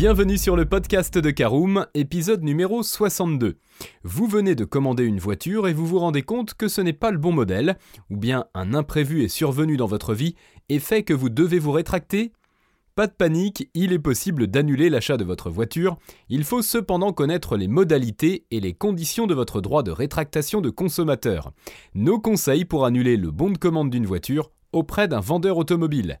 Bienvenue 0.00 0.38
sur 0.38 0.56
le 0.56 0.64
podcast 0.64 1.18
de 1.18 1.30
Caroom, 1.30 1.86
épisode 1.92 2.42
numéro 2.42 2.82
62. 2.82 3.58
Vous 4.02 4.26
venez 4.26 4.54
de 4.54 4.64
commander 4.64 5.04
une 5.04 5.18
voiture 5.18 5.68
et 5.68 5.74
vous 5.74 5.86
vous 5.86 5.98
rendez 5.98 6.22
compte 6.22 6.54
que 6.54 6.68
ce 6.68 6.80
n'est 6.80 6.94
pas 6.94 7.10
le 7.10 7.18
bon 7.18 7.32
modèle, 7.32 7.76
ou 8.08 8.16
bien 8.16 8.46
un 8.54 8.72
imprévu 8.72 9.22
est 9.24 9.28
survenu 9.28 9.76
dans 9.76 9.84
votre 9.84 10.14
vie 10.14 10.36
et 10.70 10.78
fait 10.78 11.02
que 11.02 11.12
vous 11.12 11.28
devez 11.28 11.58
vous 11.58 11.72
rétracter 11.72 12.32
pas 12.94 13.08
de 13.08 13.12
panique, 13.12 13.68
il 13.74 13.92
est 13.92 13.98
possible 13.98 14.46
d'annuler 14.46 14.88
l'achat 14.88 15.18
de 15.18 15.24
votre 15.24 15.50
voiture, 15.50 15.98
il 16.30 16.44
faut 16.44 16.62
cependant 16.62 17.12
connaître 17.12 17.58
les 17.58 17.68
modalités 17.68 18.46
et 18.50 18.60
les 18.60 18.72
conditions 18.72 19.26
de 19.26 19.34
votre 19.34 19.60
droit 19.60 19.82
de 19.82 19.90
rétractation 19.90 20.62
de 20.62 20.70
consommateur. 20.70 21.52
Nos 21.94 22.18
conseils 22.18 22.64
pour 22.64 22.86
annuler 22.86 23.18
le 23.18 23.30
bon 23.30 23.50
de 23.50 23.58
commande 23.58 23.90
d'une 23.90 24.06
voiture 24.06 24.50
auprès 24.72 25.08
d'un 25.08 25.20
vendeur 25.20 25.58
automobile. 25.58 26.20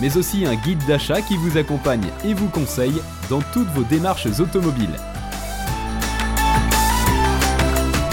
mais 0.00 0.16
aussi 0.16 0.46
un 0.46 0.54
guide 0.54 0.84
d'achat 0.86 1.22
qui 1.22 1.36
vous 1.36 1.56
accompagne 1.56 2.06
et 2.24 2.34
vous 2.34 2.48
conseille 2.48 3.00
dans 3.30 3.40
toutes 3.52 3.68
vos 3.68 3.84
démarches 3.84 4.26
automobiles. 4.40 4.96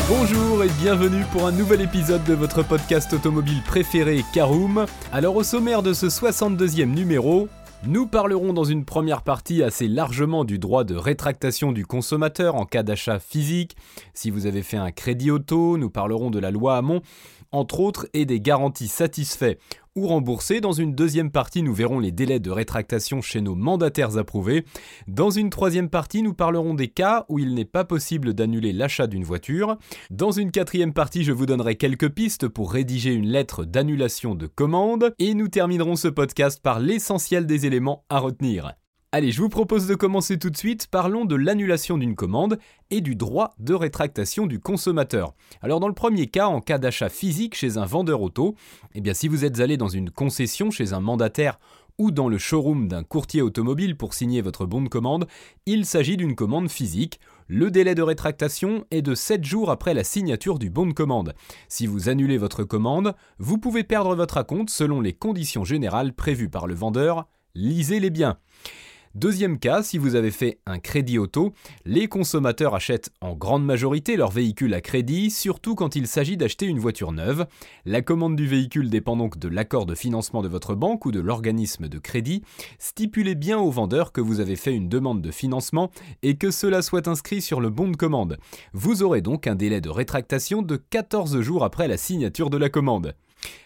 Bonjour 0.10 0.64
et 0.64 0.70
bienvenue 0.82 1.24
pour 1.32 1.48
un 1.48 1.52
nouvel 1.52 1.82
épisode 1.82 2.24
de 2.26 2.34
votre 2.34 2.64
podcast 2.64 3.14
automobile 3.14 3.62
préféré 3.66 4.24
Caroom. 4.34 4.86
Alors 5.12 5.36
au 5.36 5.44
sommaire 5.44 5.82
de 5.82 5.94
ce 5.94 6.08
62e 6.08 6.86
numéro, 6.86 7.48
nous 7.86 8.08
parlerons 8.08 8.54
dans 8.54 8.64
une 8.64 8.86
première 8.86 9.24
partie 9.24 9.64
assez 9.64 9.88
largement 9.88 10.46
du 10.46 10.60
droit 10.60 10.84
de 10.84 10.96
rétractation 10.96 11.72
du 11.72 11.86
consommateur 11.86 12.56
en 12.56 12.66
cas 12.66 12.84
d'achat 12.84 13.20
physique. 13.20 13.76
Si 14.14 14.30
vous 14.30 14.46
avez 14.46 14.62
fait 14.62 14.78
un 14.78 14.92
crédit 14.92 15.32
auto, 15.32 15.78
nous 15.78 15.90
parlerons 15.90 16.30
de 16.30 16.40
la 16.40 16.52
loi 16.52 16.78
Hamon, 16.78 17.02
entre 17.52 17.82
autres, 17.82 18.08
et 18.14 18.26
des 18.26 18.40
garanties 18.40 18.88
satisfaits 18.88 19.58
ou 19.96 20.08
remboursés. 20.08 20.62
Dans 20.62 20.72
une 20.72 20.96
deuxième 20.96 21.32
partie, 21.32 21.64
nous 21.64 21.74
verrons 21.74 22.00
les 22.00 22.12
délais 22.12 22.40
de 22.40 22.52
rétractation 22.52 23.22
chez 23.22 23.42
nos 23.42 23.56
mandataires 23.56 24.18
approuvés. 24.18 24.66
Dans 25.08 25.30
une 25.30 25.50
troisième 25.50 25.90
partie, 25.90 26.22
nous 26.22 26.34
parlerons 26.34 26.74
des 26.74 26.88
cas 26.88 27.26
où 27.30 27.40
il 27.40 27.54
n'est 27.54 27.66
pas 27.66 27.86
possible 27.86 28.34
d'annuler 28.34 28.74
l'achat 28.74 29.08
d'une 29.08 29.24
voiture. 29.24 29.78
Dans 30.10 30.32
une 30.32 30.52
quatrième 30.52 30.94
partie, 30.94 31.24
je 31.24 31.32
vous 31.32 31.46
donnerai 31.46 31.76
quelques 31.76 32.10
pistes 32.10 32.48
pour 32.48 32.72
rédiger 32.72 33.14
une 33.14 33.28
lettre 33.28 33.66
d'annulation 33.66 34.36
de 34.36 34.48
commande. 34.48 35.14
Et 35.20 35.34
nous 35.34 35.48
terminerons 35.48 35.96
ce 35.96 36.08
podcast 36.08 36.62
par 36.62 36.80
l'essentiel 36.80 37.46
des 37.46 37.66
éléments 37.66 38.06
à 38.10 38.20
retenir. 38.20 38.74
Allez, 39.16 39.32
je 39.32 39.44
vous 39.44 39.50
propose 39.50 39.86
de 39.86 39.94
commencer 39.94 40.40
tout 40.40 40.50
de 40.50 40.58
suite. 40.58 40.88
Parlons 40.88 41.24
de 41.24 41.36
l'annulation 41.36 42.00
d'une 42.00 42.16
commande 42.16 42.58
et 42.90 43.00
du 43.00 43.16
droit 43.16 43.54
de 43.60 43.76
rétractation 43.76 44.48
du 44.48 44.60
consommateur. 44.60 45.36
Alors 45.62 45.80
dans 45.80 45.88
le 45.88 45.94
premier 45.94 46.26
cas, 46.26 46.48
en 46.48 46.62
cas 46.62 46.80
d'achat 46.80 47.10
physique 47.10 47.54
chez 47.54 47.78
un 47.78 47.86
vendeur 47.86 48.24
auto, 48.24 48.56
eh 48.96 49.02
bien 49.02 49.14
si 49.14 49.28
vous 49.28 49.46
êtes 49.46 49.60
allé 49.60 49.78
dans 49.78 49.88
une 49.88 50.10
concession 50.10 50.72
chez 50.72 50.94
un 50.94 51.00
mandataire 51.00 51.60
ou 52.00 52.10
dans 52.10 52.28
le 52.28 52.40
showroom 52.40 52.88
d'un 52.88 53.04
courtier 53.04 53.44
automobile 53.44 53.98
pour 53.98 54.16
signer 54.16 54.42
votre 54.42 54.66
bon 54.66 54.82
de 54.82 54.90
commande, 54.90 55.28
il 55.68 55.86
s'agit 55.86 56.18
d'une 56.18 56.34
commande 56.34 56.72
physique. 56.72 57.20
Le 57.46 57.70
délai 57.70 57.94
de 57.94 58.02
rétractation 58.02 58.84
est 58.90 59.04
de 59.04 59.14
7 59.14 59.44
jours 59.44 59.70
après 59.70 59.94
la 59.94 60.04
signature 60.04 60.58
du 60.58 60.72
bon 60.72 60.88
de 60.88 60.94
commande. 60.94 61.36
Si 61.68 61.86
vous 61.86 62.10
annulez 62.10 62.40
votre 62.40 62.64
commande, 62.64 63.14
vous 63.38 63.60
pouvez 63.60 63.84
perdre 63.84 64.16
votre 64.16 64.38
acompte 64.38 64.72
selon 64.72 65.02
les 65.02 65.14
conditions 65.14 65.64
générales 65.64 66.14
prévues 66.14 66.50
par 66.50 66.66
le 66.66 66.74
vendeur. 66.74 67.28
Lisez 67.54 68.00
les 68.00 68.10
biens. 68.10 68.40
Deuxième 69.16 69.60
cas, 69.60 69.84
si 69.84 70.00
vous 70.00 70.16
avez 70.16 70.32
fait 70.32 70.58
un 70.66 70.80
crédit 70.80 71.20
auto, 71.20 71.54
les 71.86 72.08
consommateurs 72.08 72.74
achètent 72.74 73.12
en 73.22 73.36
grande 73.36 73.64
majorité 73.64 74.16
leur 74.16 74.32
véhicule 74.32 74.74
à 74.74 74.82
crédit, 74.82 75.30
surtout 75.30 75.76
quand 75.76 75.96
il 75.96 76.08
s'agit 76.08 76.36
d'acheter 76.36 76.66
une 76.66 76.80
voiture 76.80 77.12
neuve. 77.12 77.46
La 77.86 78.02
commande 78.02 78.36
du 78.36 78.48
véhicule 78.48 78.90
dépend 78.90 79.16
donc 79.16 79.38
de 79.38 79.48
l'accord 79.48 79.86
de 79.86 79.94
financement 79.94 80.42
de 80.42 80.48
votre 80.48 80.74
banque 80.74 81.06
ou 81.06 81.12
de 81.12 81.20
l'organisme 81.20 81.90
de 81.90 82.00
crédit. 82.00 82.42
Stipulez 82.80 83.36
bien 83.36 83.60
au 83.60 83.70
vendeur 83.70 84.14
que 84.14 84.22
vous 84.22 84.40
avez 84.40 84.56
fait 84.56 84.74
une 84.74 84.90
demande 84.90 85.22
de 85.22 85.30
financement 85.30 85.92
et 86.24 86.36
que 86.38 86.50
cela 86.50 86.82
soit 86.82 87.08
inscrit 87.08 87.44
sur 87.44 87.62
le 87.62 87.70
bon 87.70 87.90
de 87.90 87.96
commande. 87.96 88.40
Vous 88.74 89.04
aurez 89.04 89.22
donc 89.22 89.46
un 89.46 89.54
délai 89.54 89.80
de 89.80 89.92
rétractation 89.92 90.64
de 90.64 90.76
14 90.76 91.40
jours 91.42 91.64
après 91.64 91.88
la 91.88 91.98
signature 91.98 92.50
de 92.50 92.58
la 92.58 92.70
commande. 92.70 93.14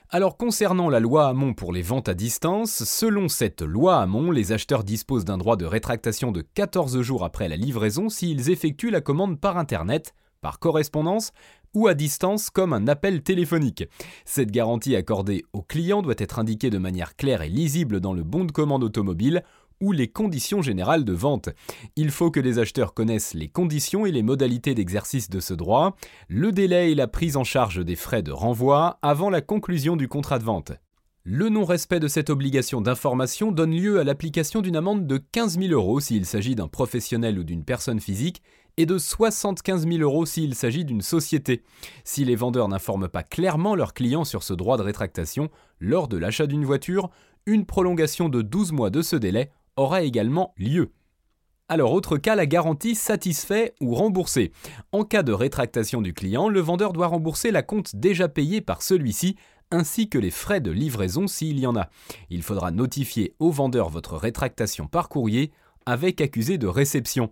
Alors 0.10 0.38
concernant 0.38 0.90
la 0.90 1.02
loi 1.02 1.28
Hamon 1.28 1.54
pour 1.54 1.74
les 1.74 1.82
ventes 1.82 2.08
à 2.08 2.14
distance, 2.14 2.86
selon 2.86 3.28
cette 3.28 3.62
loi 3.62 3.98
Hamon, 3.98 4.32
les 4.32 4.54
acheteurs 4.54 4.86
disposent 4.86 5.26
d'un 5.26 5.38
droit 5.38 5.58
de 5.58 5.66
rétractation 5.66 6.32
de 6.32 6.46
14 6.54 7.02
jours 7.02 7.26
après 7.26 7.50
la 7.50 7.58
livraison 7.58 8.08
s'ils 8.08 8.50
effectuent 8.50 8.90
la 8.90 9.02
commande 9.02 9.38
par 9.38 9.58
Internet, 9.58 10.16
par 10.40 10.60
correspondance 10.60 11.34
ou 11.74 11.90
à 11.90 11.94
distance 11.94 12.50
comme 12.50 12.72
un 12.72 12.88
appel 12.88 13.22
téléphonique. 13.22 13.84
Cette 14.24 14.50
garantie 14.50 14.96
accordée 14.96 15.44
au 15.52 15.62
client 15.62 16.02
doit 16.02 16.16
être 16.18 16.40
indiquée 16.40 16.70
de 16.70 16.78
manière 16.78 17.18
claire 17.18 17.42
et 17.42 17.50
lisible 17.50 18.00
dans 18.00 18.14
le 18.14 18.24
bon 18.24 18.46
de 18.46 18.54
commande 18.54 18.86
automobile 18.86 19.44
ou 19.82 19.92
les 19.92 20.08
conditions 20.08 20.62
générales 20.62 21.06
de 21.06 21.14
vente. 21.14 21.50
Il 21.96 22.12
faut 22.12 22.32
que 22.32 22.40
les 22.40 22.60
acheteurs 22.60 22.94
connaissent 22.94 23.34
les 23.34 23.48
conditions 23.48 24.06
et 24.06 24.12
les 24.12 24.24
modalités 24.24 24.76
d'exercice 24.76 25.30
de 25.30 25.40
ce 25.40 25.54
droit, 25.54 25.96
le 26.28 26.52
délai 26.52 26.92
et 26.92 26.96
la 26.96 27.08
prise 27.08 27.38
en 27.38 27.44
charge 27.44 27.84
des 27.84 27.96
frais 27.96 28.24
de 28.24 28.32
renvoi 28.32 29.00
avant 29.02 29.30
la 29.30 29.42
conclusion 29.42 29.96
du 29.96 30.08
contrat 30.08 30.40
de 30.40 30.44
vente. 30.44 30.74
Le 31.30 31.50
non-respect 31.50 32.00
de 32.00 32.08
cette 32.08 32.30
obligation 32.30 32.80
d'information 32.80 33.52
donne 33.52 33.76
lieu 33.76 34.00
à 34.00 34.06
l'application 34.06 34.62
d'une 34.62 34.78
amende 34.78 35.08
de 35.08 35.18
15 35.18 35.60
000 35.60 35.74
euros 35.74 36.00
s'il 36.00 36.26
s'agit 36.26 36.56
d'un 36.56 36.70
professionnel 36.70 37.38
ou 37.38 37.44
d'une 37.44 37.66
personne 37.66 38.00
physique 38.00 38.42
et 38.78 38.86
de 38.86 38.98
75 38.98 39.88
000 39.88 39.98
euros 40.00 40.26
s'il 40.26 40.56
s'agit 40.56 40.86
d'une 40.86 41.02
société. 41.02 41.64
Si 42.06 42.24
les 42.24 42.36
vendeurs 42.36 42.70
n'informent 42.70 43.10
pas 43.10 43.24
clairement 43.24 43.76
leurs 43.76 43.94
clients 43.94 44.24
sur 44.24 44.42
ce 44.42 44.54
droit 44.54 44.78
de 44.78 44.84
rétractation 44.84 45.50
lors 45.82 46.08
de 46.08 46.16
l'achat 46.16 46.48
d'une 46.48 46.64
voiture, 46.64 47.10
une 47.46 47.66
prolongation 47.66 48.30
de 48.30 48.42
12 48.42 48.72
mois 48.72 48.90
de 48.90 49.02
ce 49.02 49.16
délai 49.16 49.52
aura 49.78 50.02
également 50.02 50.54
lieu. 50.58 50.92
Alors, 51.70 51.92
autre 51.92 52.18
cas, 52.18 52.36
la 52.36 52.46
garantie 52.46 52.96
satisfait 52.96 53.74
ou 53.82 53.94
remboursée. 53.94 54.52
En 54.94 55.04
cas 55.04 55.24
de 55.24 55.34
rétractation 55.34 56.02
du 56.02 56.14
client, 56.14 56.48
le 56.48 56.62
vendeur 56.62 56.94
doit 56.94 57.08
rembourser 57.08 57.52
la 57.52 57.62
compte 57.62 57.96
déjà 57.96 58.30
payée 58.30 58.62
par 58.62 58.82
celui-ci 58.82 59.36
ainsi 59.70 60.08
que 60.08 60.18
les 60.18 60.32
frais 60.32 60.62
de 60.62 60.72
livraison 60.72 61.28
s'il 61.28 61.60
y 61.60 61.68
en 61.68 61.76
a. 61.76 61.90
Il 62.30 62.42
faudra 62.42 62.72
notifier 62.72 63.36
au 63.40 63.52
vendeur 63.52 63.90
votre 63.90 64.16
rétractation 64.16 64.88
par 64.88 65.10
courrier 65.10 65.52
avec 65.86 66.22
accusé 66.22 66.58
de 66.58 66.68
réception. 66.68 67.32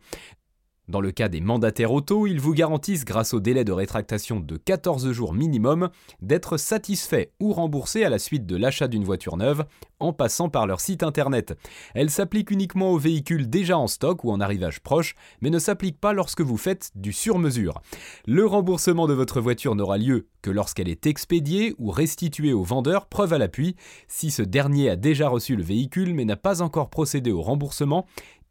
Dans 0.87 1.01
le 1.01 1.11
cas 1.11 1.29
des 1.29 1.41
mandataires 1.41 1.91
auto, 1.91 2.27
ils 2.27 2.39
vous 2.39 2.53
garantissent, 2.53 3.05
grâce 3.05 3.33
au 3.33 3.39
délai 3.39 3.63
de 3.63 3.71
rétractation 3.71 4.39
de 4.39 4.55
14 4.55 5.11
jours 5.11 5.33
minimum, 5.33 5.89
d'être 6.21 6.57
satisfaits 6.57 7.29
ou 7.39 7.53
remboursés 7.53 8.03
à 8.03 8.09
la 8.09 8.19
suite 8.19 8.45
de 8.45 8.55
l'achat 8.55 8.87
d'une 8.87 9.03
voiture 9.03 9.35
neuve 9.35 9.65
en 9.99 10.13
passant 10.13 10.49
par 10.49 10.67
leur 10.67 10.81
site 10.81 11.01
internet. 11.01 11.57
Elle 11.95 12.11
s'applique 12.11 12.51
uniquement 12.51 12.91
aux 12.91 12.99
véhicules 12.99 13.49
déjà 13.49 13.77
en 13.77 13.87
stock 13.87 14.23
ou 14.23 14.31
en 14.31 14.39
arrivage 14.39 14.81
proche, 14.81 15.15
mais 15.41 15.49
ne 15.49 15.57
s'applique 15.57 15.99
pas 15.99 16.13
lorsque 16.13 16.41
vous 16.41 16.57
faites 16.57 16.91
du 16.93 17.13
sur-mesure. 17.13 17.81
Le 18.27 18.45
remboursement 18.45 19.07
de 19.07 19.13
votre 19.13 19.41
voiture 19.41 19.73
n'aura 19.73 19.97
lieu 19.97 20.27
que 20.43 20.51
lorsqu'elle 20.51 20.89
est 20.89 21.07
expédiée 21.07 21.73
ou 21.79 21.89
restituée 21.89 22.53
au 22.53 22.61
vendeur, 22.61 23.07
preuve 23.07 23.33
à 23.33 23.39
l'appui. 23.39 23.75
Si 24.07 24.29
ce 24.29 24.43
dernier 24.43 24.91
a 24.91 24.95
déjà 24.95 25.29
reçu 25.29 25.55
le 25.55 25.63
véhicule 25.63 26.13
mais 26.13 26.25
n'a 26.25 26.35
pas 26.35 26.61
encore 26.61 26.91
procédé 26.91 27.31
au 27.31 27.41
remboursement, 27.41 28.05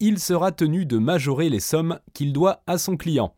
il 0.06 0.18
sera 0.18 0.52
tenu 0.52 0.84
de 0.84 0.98
majorer 0.98 1.48
les 1.48 1.60
sommes 1.60 1.98
qu'il 2.12 2.34
doit 2.34 2.62
à 2.66 2.76
son 2.76 2.98
client. 2.98 3.34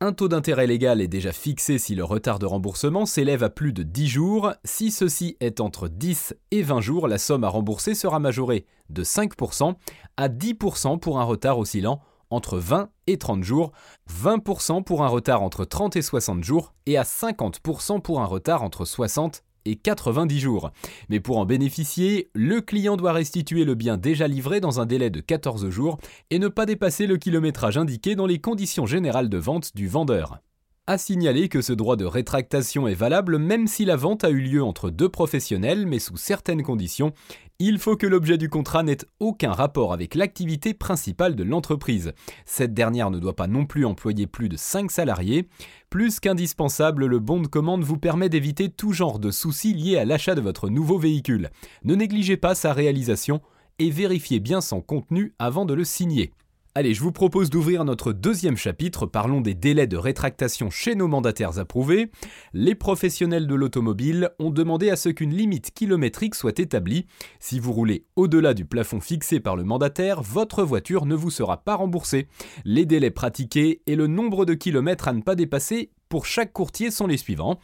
Un 0.00 0.12
taux 0.12 0.28
d'intérêt 0.28 0.68
légal 0.68 1.00
est 1.00 1.08
déjà 1.08 1.32
fixé 1.32 1.76
si 1.76 1.96
le 1.96 2.04
retard 2.04 2.38
de 2.38 2.46
remboursement 2.46 3.04
s'élève 3.04 3.42
à 3.42 3.50
plus 3.50 3.72
de 3.72 3.82
10 3.82 4.06
jours. 4.06 4.52
Si 4.62 4.92
ceci 4.92 5.36
est 5.40 5.60
entre 5.60 5.88
10 5.88 6.36
et 6.52 6.62
20 6.62 6.80
jours, 6.82 7.08
la 7.08 7.18
somme 7.18 7.42
à 7.42 7.48
rembourser 7.48 7.96
sera 7.96 8.20
majorée 8.20 8.64
de 8.90 9.02
5% 9.02 9.74
à 10.16 10.28
10% 10.28 11.00
pour 11.00 11.18
un 11.18 11.24
retard 11.24 11.58
oscillant 11.58 12.00
entre 12.30 12.58
20 12.58 12.90
et 13.08 13.18
30 13.18 13.42
jours, 13.42 13.72
20% 14.08 14.84
pour 14.84 15.02
un 15.02 15.08
retard 15.08 15.42
entre 15.42 15.64
30 15.64 15.96
et 15.96 16.02
60 16.02 16.44
jours 16.44 16.74
et 16.86 16.96
à 16.96 17.02
50% 17.02 18.02
pour 18.02 18.20
un 18.20 18.26
retard 18.26 18.62
entre 18.62 18.84
60 18.84 19.42
et 19.68 19.76
90 19.76 20.40
jours. 20.40 20.70
Mais 21.08 21.20
pour 21.20 21.38
en 21.38 21.44
bénéficier, 21.44 22.30
le 22.34 22.60
client 22.60 22.96
doit 22.96 23.12
restituer 23.12 23.64
le 23.64 23.74
bien 23.74 23.96
déjà 23.96 24.26
livré 24.26 24.60
dans 24.60 24.80
un 24.80 24.86
délai 24.86 25.10
de 25.10 25.20
14 25.20 25.68
jours 25.70 25.98
et 26.30 26.38
ne 26.38 26.48
pas 26.48 26.66
dépasser 26.66 27.06
le 27.06 27.16
kilométrage 27.16 27.78
indiqué 27.78 28.14
dans 28.14 28.26
les 28.26 28.40
conditions 28.40 28.86
générales 28.86 29.28
de 29.28 29.38
vente 29.38 29.74
du 29.76 29.88
vendeur. 29.88 30.40
À 30.88 30.96
signaler 30.96 31.50
que 31.50 31.60
ce 31.60 31.74
droit 31.74 31.96
de 31.96 32.06
rétractation 32.06 32.88
est 32.88 32.94
valable 32.94 33.36
même 33.36 33.66
si 33.66 33.84
la 33.84 33.94
vente 33.94 34.24
a 34.24 34.30
eu 34.30 34.40
lieu 34.40 34.64
entre 34.64 34.88
deux 34.88 35.10
professionnels, 35.10 35.86
mais 35.86 35.98
sous 35.98 36.16
certaines 36.16 36.62
conditions. 36.62 37.12
Il 37.58 37.78
faut 37.78 37.96
que 37.96 38.06
l'objet 38.06 38.38
du 38.38 38.48
contrat 38.48 38.82
n'ait 38.82 39.04
aucun 39.20 39.52
rapport 39.52 39.92
avec 39.92 40.14
l'activité 40.14 40.72
principale 40.72 41.36
de 41.36 41.44
l'entreprise. 41.44 42.14
Cette 42.46 42.72
dernière 42.72 43.10
ne 43.10 43.18
doit 43.18 43.36
pas 43.36 43.48
non 43.48 43.66
plus 43.66 43.84
employer 43.84 44.26
plus 44.26 44.48
de 44.48 44.56
5 44.56 44.90
salariés. 44.90 45.46
Plus 45.90 46.20
qu'indispensable, 46.20 47.04
le 47.04 47.18
bon 47.18 47.42
de 47.42 47.48
commande 47.48 47.84
vous 47.84 47.98
permet 47.98 48.30
d'éviter 48.30 48.70
tout 48.70 48.94
genre 48.94 49.18
de 49.18 49.30
soucis 49.30 49.74
liés 49.74 49.98
à 49.98 50.06
l'achat 50.06 50.34
de 50.34 50.40
votre 50.40 50.70
nouveau 50.70 50.96
véhicule. 50.96 51.50
Ne 51.84 51.96
négligez 51.96 52.38
pas 52.38 52.54
sa 52.54 52.72
réalisation 52.72 53.42
et 53.78 53.90
vérifiez 53.90 54.40
bien 54.40 54.62
son 54.62 54.80
contenu 54.80 55.34
avant 55.38 55.66
de 55.66 55.74
le 55.74 55.84
signer. 55.84 56.32
Allez, 56.74 56.94
je 56.94 57.02
vous 57.02 57.12
propose 57.12 57.50
d'ouvrir 57.50 57.84
notre 57.84 58.12
deuxième 58.12 58.56
chapitre. 58.56 59.06
Parlons 59.06 59.40
des 59.40 59.54
délais 59.54 59.86
de 59.86 59.96
rétractation 59.96 60.70
chez 60.70 60.94
nos 60.94 61.08
mandataires 61.08 61.58
approuvés. 61.58 62.10
Les 62.52 62.74
professionnels 62.74 63.46
de 63.46 63.54
l'automobile 63.54 64.30
ont 64.38 64.50
demandé 64.50 64.90
à 64.90 64.96
ce 64.96 65.08
qu'une 65.08 65.34
limite 65.34 65.72
kilométrique 65.72 66.34
soit 66.34 66.60
établie. 66.60 67.06
Si 67.40 67.58
vous 67.58 67.72
roulez 67.72 68.04
au-delà 68.16 68.54
du 68.54 68.64
plafond 68.64 69.00
fixé 69.00 69.40
par 69.40 69.56
le 69.56 69.64
mandataire, 69.64 70.22
votre 70.22 70.62
voiture 70.62 71.06
ne 71.06 71.16
vous 71.16 71.30
sera 71.30 71.56
pas 71.56 71.74
remboursée. 71.74 72.28
Les 72.64 72.86
délais 72.86 73.10
pratiqués 73.10 73.82
et 73.86 73.96
le 73.96 74.06
nombre 74.06 74.44
de 74.44 74.54
kilomètres 74.54 75.08
à 75.08 75.14
ne 75.14 75.22
pas 75.22 75.34
dépasser 75.34 75.90
pour 76.08 76.26
chaque 76.26 76.52
courtier 76.52 76.90
sont 76.90 77.06
les 77.06 77.16
suivants. 77.16 77.58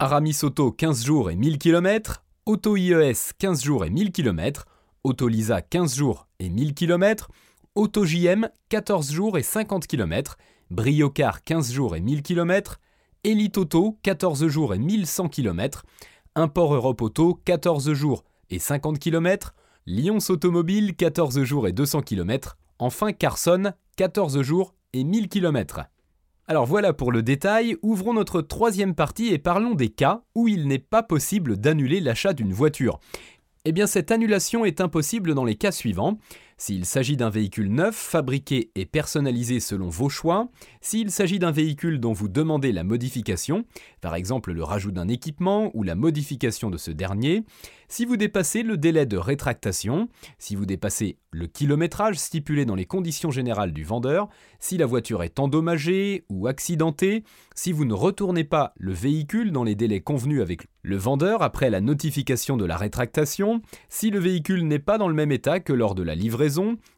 Aramis 0.00 0.38
Auto 0.42 0.70
15 0.70 1.04
jours 1.04 1.30
et 1.30 1.36
1000 1.36 1.56
km, 1.58 2.24
Auto 2.46 2.76
IES 2.76 3.14
15 3.38 3.64
jours 3.64 3.84
et 3.84 3.90
1000 3.90 4.12
km, 4.12 4.66
Auto 5.02 5.28
Lisa 5.28 5.62
15 5.62 5.96
jours 5.96 6.28
et 6.40 6.50
1000 6.50 6.74
km, 6.74 7.30
AutoJM 7.78 8.48
14 8.70 9.12
jours 9.12 9.38
et 9.38 9.44
50 9.44 9.86
km, 9.86 10.36
Briocar 10.68 11.44
15 11.44 11.70
jours 11.70 11.94
et 11.94 12.00
1000 12.00 12.24
km, 12.24 12.80
Elite 13.22 13.56
Auto 13.56 14.00
14 14.02 14.48
jours 14.48 14.74
et 14.74 14.80
1100 14.80 15.28
km, 15.28 15.84
Import 16.34 16.74
Europe 16.74 17.00
Auto 17.02 17.40
14 17.44 17.92
jours 17.92 18.24
et 18.50 18.58
50 18.58 18.98
km, 18.98 19.54
Lyons 19.86 20.18
Automobile 20.28 20.96
14 20.96 21.44
jours 21.44 21.68
et 21.68 21.72
200 21.72 22.02
km, 22.02 22.58
enfin 22.80 23.12
Carson 23.12 23.72
14 23.96 24.42
jours 24.42 24.74
et 24.92 25.04
1000 25.04 25.28
km. 25.28 25.82
Alors 26.48 26.66
voilà 26.66 26.92
pour 26.92 27.12
le 27.12 27.22
détail, 27.22 27.76
ouvrons 27.82 28.14
notre 28.14 28.40
troisième 28.40 28.96
partie 28.96 29.28
et 29.28 29.38
parlons 29.38 29.76
des 29.76 29.90
cas 29.90 30.24
où 30.34 30.48
il 30.48 30.66
n'est 30.66 30.80
pas 30.80 31.04
possible 31.04 31.56
d'annuler 31.56 32.00
l'achat 32.00 32.32
d'une 32.32 32.52
voiture. 32.52 32.98
Eh 33.64 33.70
bien 33.70 33.86
cette 33.86 34.10
annulation 34.10 34.64
est 34.64 34.80
impossible 34.80 35.34
dans 35.34 35.44
les 35.44 35.54
cas 35.54 35.72
suivants. 35.72 36.18
S'il 36.60 36.84
s'agit 36.86 37.16
d'un 37.16 37.30
véhicule 37.30 37.72
neuf, 37.72 37.94
fabriqué 37.94 38.72
et 38.74 38.84
personnalisé 38.84 39.60
selon 39.60 39.88
vos 39.88 40.08
choix, 40.08 40.48
s'il 40.80 41.12
s'agit 41.12 41.38
d'un 41.38 41.52
véhicule 41.52 42.00
dont 42.00 42.12
vous 42.12 42.26
demandez 42.26 42.72
la 42.72 42.82
modification, 42.82 43.64
par 44.00 44.16
exemple 44.16 44.52
le 44.52 44.64
rajout 44.64 44.90
d'un 44.90 45.06
équipement 45.06 45.70
ou 45.74 45.84
la 45.84 45.94
modification 45.94 46.68
de 46.68 46.76
ce 46.76 46.90
dernier, 46.90 47.44
si 47.86 48.04
vous 48.04 48.16
dépassez 48.16 48.64
le 48.64 48.76
délai 48.76 49.06
de 49.06 49.16
rétractation, 49.16 50.08
si 50.38 50.56
vous 50.56 50.66
dépassez 50.66 51.16
le 51.30 51.46
kilométrage 51.46 52.16
stipulé 52.16 52.64
dans 52.64 52.74
les 52.74 52.86
conditions 52.86 53.30
générales 53.30 53.72
du 53.72 53.84
vendeur, 53.84 54.28
si 54.58 54.76
la 54.76 54.86
voiture 54.86 55.22
est 55.22 55.38
endommagée 55.38 56.24
ou 56.28 56.48
accidentée, 56.48 57.22
si 57.54 57.70
vous 57.70 57.84
ne 57.84 57.94
retournez 57.94 58.44
pas 58.44 58.74
le 58.76 58.92
véhicule 58.92 59.52
dans 59.52 59.64
les 59.64 59.74
délais 59.74 60.00
convenus 60.00 60.42
avec 60.42 60.66
le 60.82 60.96
vendeur 60.96 61.42
après 61.42 61.70
la 61.70 61.80
notification 61.80 62.56
de 62.56 62.64
la 62.64 62.76
rétractation, 62.76 63.62
si 63.88 64.10
le 64.10 64.18
véhicule 64.18 64.66
n'est 64.66 64.78
pas 64.78 64.98
dans 64.98 65.08
le 65.08 65.14
même 65.14 65.32
état 65.32 65.60
que 65.60 65.72
lors 65.72 65.94
de 65.94 66.02
la 66.02 66.14
livraison, 66.14 66.47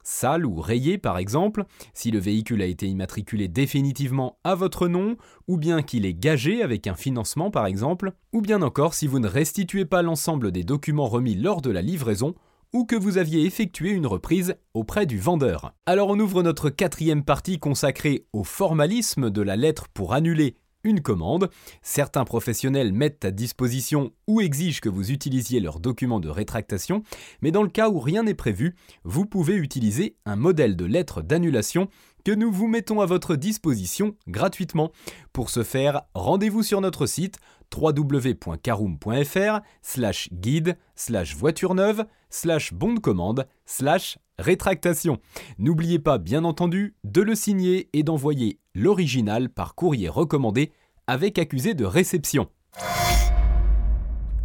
sale 0.02 0.47
ou 0.47 0.61
rayé 0.61 0.99
par 0.99 1.19
exemple, 1.19 1.64
si 1.94 2.11
le 2.11 2.19
véhicule 2.19 2.62
a 2.62 2.67
été 2.67 2.87
immatriculé 2.87 3.49
définitivement 3.49 4.38
à 4.44 4.55
votre 4.55 4.88
nom, 4.88 5.17
ou 5.49 5.56
bien 5.56 5.82
qu'il 5.82 6.06
est 6.06 6.14
gagé 6.14 6.62
avec 6.62 6.87
un 6.87 6.94
financement 6.94 7.50
par 7.50 7.67
exemple, 7.67 8.12
ou 8.32 8.41
bien 8.41 8.62
encore 8.62 8.94
si 8.94 9.06
vous 9.06 9.19
ne 9.19 9.29
restituez 9.29 9.85
pas 9.85 10.02
l'ensemble 10.02 10.52
des 10.52 10.64
documents 10.64 11.08
remis 11.08 11.35
lors 11.35 11.62
de 11.62 11.70
la 11.70 11.82
livraison, 11.82 12.35
ou 12.73 12.85
que 12.85 12.97
vous 12.97 13.19
aviez 13.19 13.44
effectué 13.44 13.91
une 13.91 14.06
reprise 14.06 14.55
auprès 14.75 15.06
du 15.06 15.19
vendeur. 15.19 15.75
Alors 15.87 16.08
on 16.08 16.20
ouvre 16.20 16.43
notre 16.43 16.70
quatrième 16.70 17.25
partie 17.25 17.58
consacrée 17.58 18.26
au 18.32 18.44
formalisme 18.44 19.31
de 19.31 19.43
la 19.43 19.56
lettre 19.56 19.88
pour 19.88 20.14
annuler 20.14 20.55
une 20.85 21.00
commande. 21.00 21.50
Certains 21.82 22.25
professionnels 22.25 22.93
mettent 22.93 23.25
à 23.25 23.31
disposition 23.31 24.12
ou 24.27 24.41
exigent 24.41 24.81
que 24.81 24.88
vous 24.88 25.11
utilisiez 25.11 25.61
leur 25.61 25.81
document 25.81 26.21
de 26.21 26.29
rétractation, 26.29 27.03
mais 27.43 27.50
dans 27.50 27.62
le 27.62 27.69
cas 27.69 27.88
où 27.88 28.00
rien 28.00 28.23
n'est 28.23 28.35
prévu, 28.35 28.75
vous 29.05 29.27
pouvez 29.27 29.55
utiliser 29.55 30.17
un 30.25 30.37
modèle 30.37 30.77
de 30.77 30.85
lettre 30.85 31.23
d'annulation 31.23 31.88
que 32.25 32.32
nous 32.32 32.53
vous 32.53 32.67
mettons 32.67 33.00
à 33.00 33.06
votre 33.06 33.37
disposition 33.37 34.15
gratuitement. 34.29 34.93
Pour 35.32 35.50
ce 35.50 35.62
faire, 35.62 36.03
rendez-vous 36.15 36.62
sur 36.62 36.81
notre 36.81 37.06
site 37.06 37.38
www.caroom.fr 37.75 39.61
slash 39.82 40.29
guide 40.32 40.77
slash 40.97 41.37
voiture 41.37 41.75
neuve 41.75 42.05
slash 42.29 42.73
bon 42.73 42.94
de 42.94 43.00
commande 43.00 43.47
slash 43.65 44.19
rétractation. 44.41 45.19
N'oubliez 45.59 45.99
pas 45.99 46.19
bien 46.19 46.45
entendu 46.45 46.95
de 47.05 47.23
le 47.23 47.35
signer 47.35 47.89
et 47.93 48.03
d'envoyer 48.03 48.59
l'original 48.75 49.49
par 49.49 49.75
courrier 49.75 50.09
recommandé 50.09 50.73
avec 51.07 51.39
accusé 51.39 51.75
de 51.75 51.85
réception. 51.85 52.49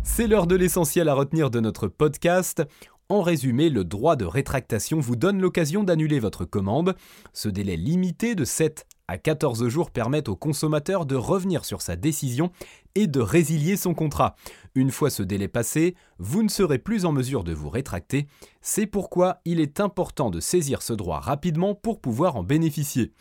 C'est 0.03 0.27
l'heure 0.27 0.47
de 0.47 0.55
l'essentiel 0.55 1.09
à 1.09 1.13
retenir 1.13 1.49
de 1.49 1.59
notre 1.59 1.87
podcast. 1.87 2.63
En 3.09 3.21
résumé, 3.21 3.69
le 3.69 3.83
droit 3.83 4.15
de 4.15 4.25
rétractation 4.25 4.99
vous 4.99 5.15
donne 5.15 5.39
l'occasion 5.39 5.83
d'annuler 5.83 6.19
votre 6.19 6.45
commande. 6.45 6.95
Ce 7.33 7.49
délai 7.49 7.75
limité 7.75 8.33
de 8.33 8.45
7 8.45 8.87
à 9.07 9.17
14 9.17 9.67
jours 9.67 9.91
permet 9.91 10.27
au 10.29 10.35
consommateur 10.35 11.05
de 11.05 11.15
revenir 11.15 11.65
sur 11.65 11.81
sa 11.81 11.95
décision 11.95 12.51
et 12.95 13.07
de 13.07 13.19
résilier 13.19 13.77
son 13.77 13.93
contrat. 13.93 14.35
Une 14.73 14.91
fois 14.91 15.09
ce 15.09 15.23
délai 15.23 15.47
passé, 15.47 15.95
vous 16.17 16.43
ne 16.43 16.49
serez 16.49 16.79
plus 16.79 17.05
en 17.05 17.11
mesure 17.11 17.43
de 17.43 17.53
vous 17.53 17.69
rétracter. 17.69 18.27
C'est 18.61 18.87
pourquoi 18.87 19.41
il 19.45 19.59
est 19.59 19.79
important 19.79 20.29
de 20.29 20.39
saisir 20.39 20.81
ce 20.81 20.93
droit 20.93 21.19
rapidement 21.19 21.75
pour 21.75 21.99
pouvoir 21.99 22.35
en 22.35 22.43
bénéficier. 22.43 23.11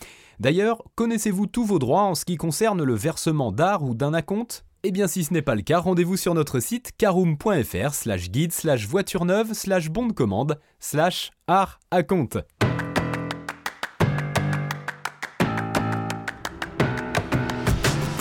D'ailleurs, 0.41 0.83
connaissez-vous 0.95 1.47
tous 1.47 1.65
vos 1.65 1.79
droits 1.79 2.03
en 2.03 2.15
ce 2.15 2.25
qui 2.25 2.37
concerne 2.37 2.83
le 2.83 2.95
versement 2.95 3.53
d'art 3.53 3.83
ou 3.85 3.95
d'un 3.95 4.15
acompte? 4.15 4.65
Eh 4.87 4.91
bien 4.91 5.07
si 5.07 5.25
ce 5.25 5.33
n'est 5.33 5.41
pas 5.41 5.55
le 5.55 5.63
cas, 5.63 5.79
rendez-vous 5.79 6.19
sur 6.19 6.35
notre 6.35 6.61
site 6.61 6.93
caroom.fr 6.99 7.95
slash 7.95 8.31
guide 8.31 8.53
slash 8.53 8.87
voiture 8.87 9.25
neuve 9.25 9.55
slash 9.55 9.89
bon 9.89 10.07
de 10.07 10.13
commande 10.13 10.59
slash 10.79 11.31
art 11.47 11.81
à 11.91 12.03
compte. 12.03 12.37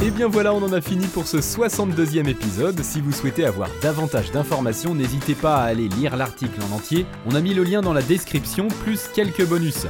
Et 0.05 0.11
bien 0.11 0.27
voilà, 0.27 0.53
on 0.53 0.61
en 0.61 0.73
a 0.73 0.81
fini 0.81 1.07
pour 1.07 1.27
ce 1.27 1.37
62e 1.37 2.27
épisode. 2.27 2.83
Si 2.83 2.99
vous 2.99 3.13
souhaitez 3.13 3.45
avoir 3.45 3.69
davantage 3.81 4.33
d'informations, 4.33 4.93
n'hésitez 4.93 5.33
pas 5.33 5.55
à 5.55 5.63
aller 5.63 5.87
lire 5.87 6.17
l'article 6.17 6.59
en 6.69 6.75
entier. 6.75 7.05
On 7.25 7.35
a 7.35 7.39
mis 7.39 7.53
le 7.53 7.63
lien 7.63 7.81
dans 7.81 7.93
la 7.93 8.01
description, 8.01 8.67
plus 8.83 9.07
quelques 9.15 9.47
bonus. 9.47 9.87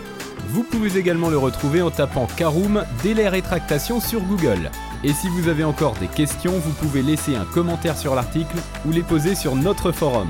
Vous 0.49 0.61
pouvez 0.61 0.99
également 0.99 1.31
le 1.31 1.39
retrouver 1.39 1.81
en 1.81 1.89
tapant 1.89 2.27
Caroom 2.37 2.83
délai 3.01 3.27
rétractation 3.27 3.99
sur 3.99 4.21
Google. 4.21 4.69
Et 5.03 5.13
si 5.13 5.29
vous 5.29 5.47
avez 5.47 5.63
encore 5.63 5.95
des 5.95 6.07
questions, 6.07 6.59
vous 6.59 6.73
pouvez 6.73 7.01
laisser 7.01 7.35
un 7.35 7.45
commentaire 7.45 7.97
sur 7.97 8.13
l'article 8.13 8.57
ou 8.85 8.91
les 8.91 9.01
poser 9.01 9.33
sur 9.33 9.55
notre 9.55 9.91
forum. 9.91 10.29